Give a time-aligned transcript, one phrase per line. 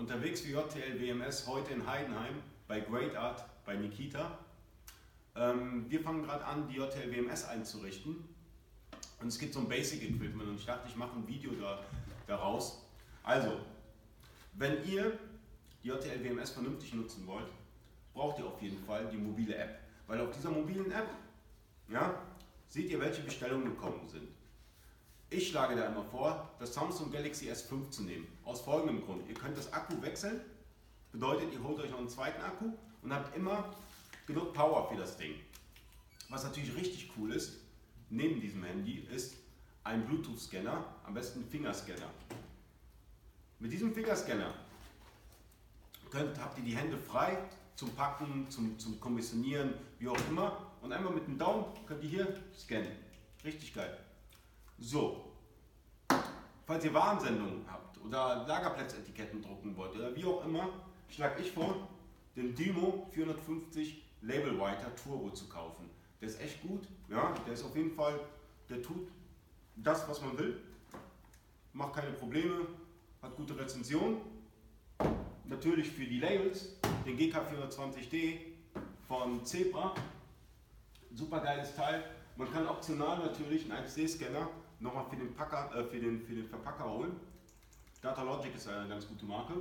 [0.00, 2.34] unterwegs für JTL WMS heute in Heidenheim
[2.66, 4.38] bei Great Art bei Nikita.
[5.36, 8.16] Ähm, wir fangen gerade an, die JTL WMS einzurichten.
[9.20, 11.80] Und es gibt so ein Basic Equipment und ich dachte, ich mache ein Video da,
[12.26, 12.86] daraus.
[13.22, 13.60] Also,
[14.54, 15.18] wenn ihr
[15.84, 17.48] die JTL WMS vernünftig nutzen wollt,
[18.14, 19.80] braucht ihr auf jeden Fall die mobile App.
[20.06, 21.10] Weil auf dieser mobilen App
[21.88, 22.22] ja,
[22.68, 24.28] seht ihr, welche Bestellungen gekommen sind.
[25.32, 28.26] Ich schlage da immer vor, das Samsung Galaxy S5 zu nehmen.
[28.44, 29.28] Aus folgendem Grund.
[29.28, 30.40] Ihr könnt das Akku wechseln,
[31.12, 33.72] bedeutet, ihr holt euch noch einen zweiten Akku und habt immer
[34.26, 35.36] genug Power für das Ding.
[36.30, 37.60] Was natürlich richtig cool ist,
[38.08, 39.36] neben diesem Handy, ist
[39.84, 42.10] ein Bluetooth-Scanner, am besten ein Fingerscanner.
[43.60, 44.52] Mit diesem Fingerscanner
[46.10, 47.38] könnt, habt ihr die Hände frei
[47.76, 50.72] zum Packen, zum, zum Kommissionieren, wie auch immer.
[50.82, 52.90] Und einmal mit dem Daumen könnt ihr hier scannen.
[53.44, 53.96] Richtig geil.
[54.82, 55.34] So,
[56.64, 60.70] falls ihr Warnsendungen habt oder Lagerplätzetiketten drucken wollt oder wie auch immer,
[61.10, 61.86] schlage ich vor,
[62.34, 65.90] den Dymo 450 Label Writer Turbo zu kaufen.
[66.18, 68.18] Der ist echt gut, ja, der ist auf jeden Fall,
[68.70, 69.08] der tut
[69.76, 70.58] das, was man will,
[71.74, 72.66] macht keine Probleme,
[73.20, 74.22] hat gute Rezension.
[75.44, 78.38] Natürlich für die Labels, den GK420D
[79.06, 79.94] von Zebra,
[81.12, 82.02] super geiles Teil.
[82.36, 84.48] Man kann optional natürlich einen 1D-Scanner
[84.80, 87.20] nochmal für den, Packer, äh, für, den, für den Verpacker holen.
[88.00, 89.54] Datalogic ist eine ganz gute Marke.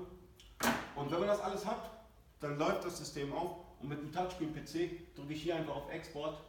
[0.96, 1.92] Und wenn man das alles hat,
[2.40, 6.40] dann läuft das System auf und mit dem Touchscreen-PC drücke ich hier einfach auf Export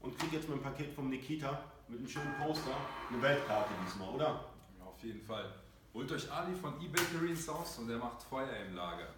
[0.00, 2.76] und kriege jetzt mein Paket vom Nikita mit einem schönen Poster
[3.10, 4.44] eine Weltkarte diesmal, oder?
[4.78, 5.52] Ja, auf jeden Fall.
[5.94, 9.08] Holt euch Ali von eBay Marine Sauce und der macht Feuer im Lager.